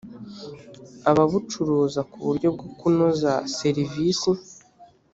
ababucuruza 1.09 2.01
ku 2.11 2.17
buryo 2.27 2.47
bwo 2.55 2.67
kunoza 2.79 3.31
serivisi 3.57 4.31